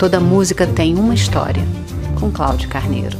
[0.00, 1.62] Toda música tem uma história,
[2.18, 3.18] com Cláudio Carneiro.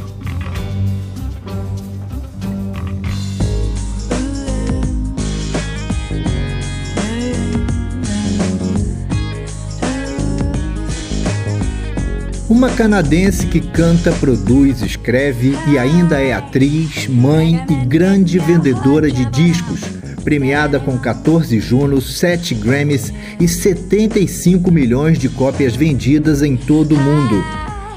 [12.49, 19.23] Uma canadense que canta, produz, escreve e ainda é atriz, mãe e grande vendedora de
[19.25, 19.81] discos,
[20.21, 26.99] premiada com 14 Junos, 7 Grammys e 75 milhões de cópias vendidas em todo o
[26.99, 27.43] mundo.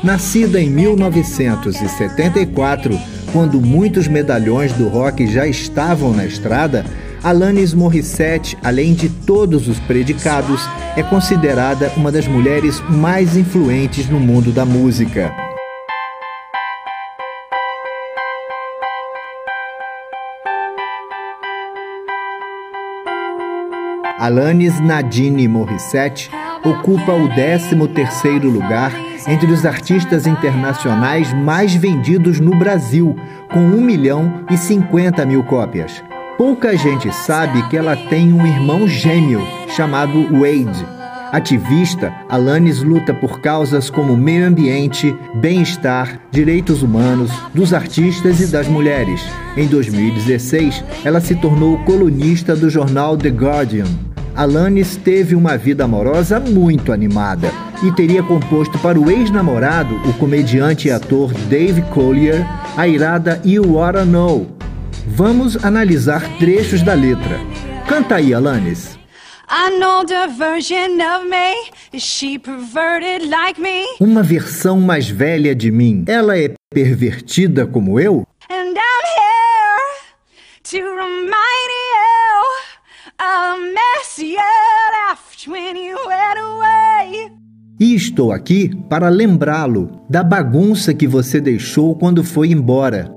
[0.02, 2.98] Nascida em 1974,
[3.32, 6.84] quando muitos medalhões do rock já estavam na estrada,
[7.22, 10.60] Alanis Morissette, além de todos os predicados,
[10.96, 15.43] é considerada uma das mulheres mais influentes no mundo da música.
[24.24, 26.30] Alanis Nadine Morissette
[26.64, 28.90] ocupa o 13º lugar
[29.28, 33.14] entre os artistas internacionais mais vendidos no Brasil,
[33.52, 36.02] com 1 milhão e 50 mil cópias.
[36.38, 40.86] Pouca gente sabe que ela tem um irmão gêmeo chamado Wade.
[41.30, 48.68] Ativista, Alanis luta por causas como meio ambiente, bem-estar, direitos humanos, dos artistas e das
[48.68, 49.20] mulheres.
[49.54, 54.13] Em 2016, ela se tornou colunista do jornal The Guardian.
[54.36, 57.50] Alanis teve uma vida amorosa muito animada
[57.82, 62.44] e teria composto para o ex-namorado, o comediante e ator Dave Collier,
[62.76, 64.54] a irada You Oughta Know,
[65.06, 67.38] Vamos analisar trechos da letra.
[67.86, 68.98] Canta aí, Alanis.
[74.00, 76.04] Uma versão mais velha de mim.
[76.08, 78.26] Ela é pervertida como eu?
[78.50, 79.60] And I'm here
[80.64, 81.73] to remind
[83.24, 83.56] a
[85.08, 87.32] left when you went away.
[87.80, 93.10] E estou aqui para lembrá-lo da bagunça que você deixou quando foi embora.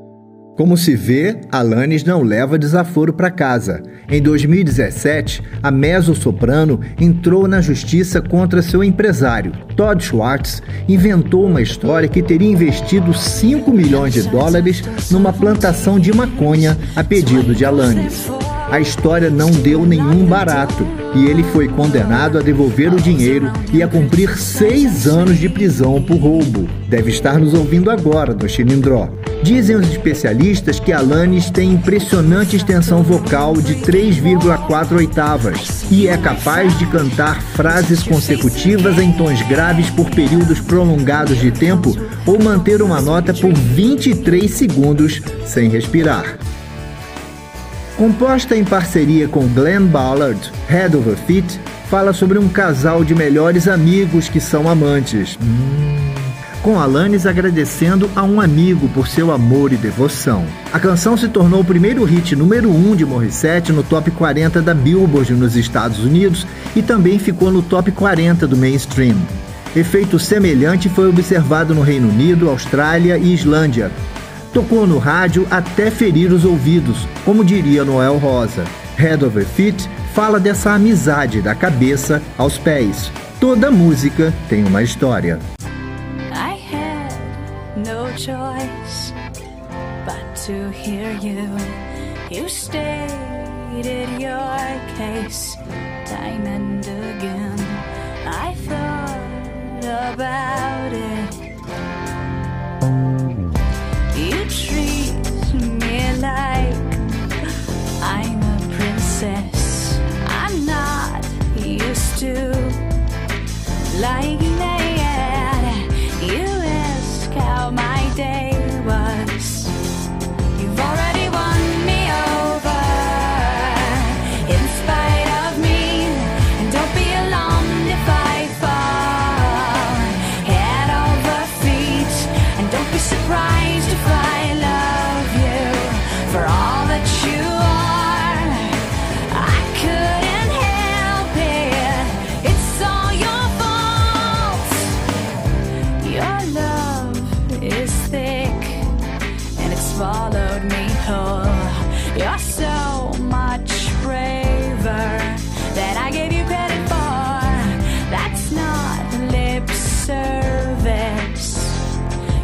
[0.55, 3.84] Como se vê, Alanis não leva desaforo para casa.
[4.09, 9.51] Em 2017, a mezzo-soprano entrou na justiça contra seu empresário.
[9.75, 14.81] Todd Schwartz inventou uma história que teria investido 5 milhões de dólares
[15.12, 18.28] numa plantação de maconha a pedido de Alanis.
[18.69, 20.85] A história não deu nenhum barato
[21.16, 26.01] e ele foi condenado a devolver o dinheiro e a cumprir seis anos de prisão
[26.01, 26.67] por roubo.
[26.89, 29.09] Deve estar nos ouvindo agora no Chilindró.
[29.41, 36.77] Dizem os especialistas que Alanis tem impressionante extensão vocal de 3,4 oitavas e é capaz
[36.77, 41.95] de cantar frases consecutivas em tons graves por períodos prolongados de tempo
[42.25, 46.38] ou manter uma nota por 23 segundos sem respirar.
[47.97, 51.59] Composta em parceria com Glenn Ballard, Head Over Feet
[51.90, 55.38] fala sobre um casal de melhores amigos que são amantes.
[55.41, 55.97] Hum
[56.68, 60.46] com Alanis agradecendo a um amigo por seu amor e devoção.
[60.74, 64.62] A canção se tornou o primeiro hit número 1 um de Morissette no top 40
[64.62, 69.16] da Billboard nos Estados Unidos e também ficou no top 40 do mainstream.
[69.74, 73.90] Efeito semelhante foi observado no Reino Unido, Austrália e Islândia.
[74.57, 78.63] Tocou no rádio até ferir os ouvidos, como diria Noel Rosa.
[78.95, 83.12] Head Over Feet fala dessa amizade da cabeça aos pés.
[83.40, 85.38] Toda música tem uma história.
[88.18, 89.13] choice
[90.07, 91.56] but to hear you.
[92.31, 94.57] You stated your
[94.97, 95.56] case
[96.07, 97.59] time and again.
[98.25, 101.16] I thought about it.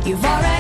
[0.06, 0.53] You've already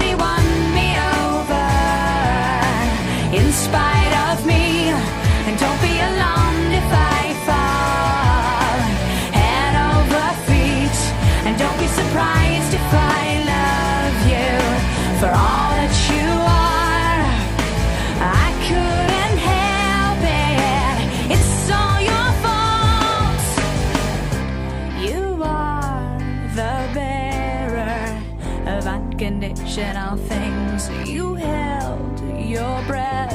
[29.25, 30.89] unconditional things.
[31.07, 33.33] You held your breath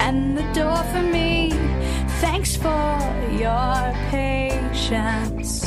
[0.00, 1.50] and the door for me.
[2.20, 2.98] Thanks for
[3.32, 5.64] your patience.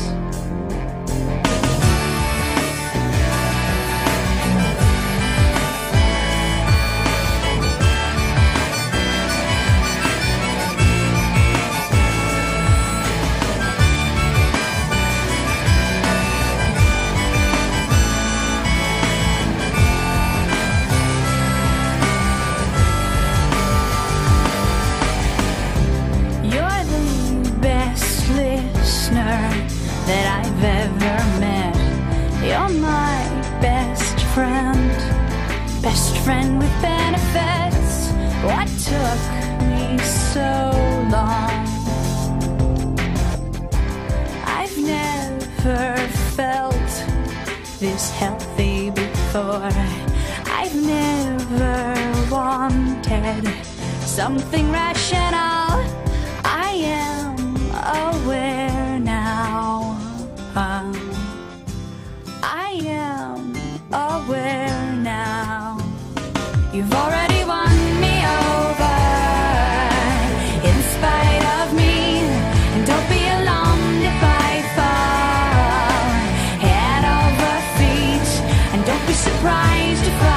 [36.27, 38.11] Friend with benefits.
[38.43, 39.21] What took
[39.69, 39.97] me
[40.33, 40.51] so
[41.15, 41.65] long?
[44.59, 45.95] I've never
[46.35, 46.91] felt
[47.79, 49.71] this healthy before.
[50.59, 51.75] I've never
[52.29, 53.47] wanted
[54.01, 55.69] something rational.
[56.43, 57.37] I am
[58.11, 58.66] aware
[63.91, 65.77] aware now.
[66.73, 68.97] You've already won me over
[70.69, 72.19] in spite of me.
[72.73, 76.09] And don't be alarmed if I fall
[76.65, 78.29] head over feet.
[78.73, 80.36] And don't be surprised if I